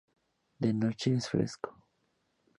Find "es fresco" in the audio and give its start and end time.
1.13-1.77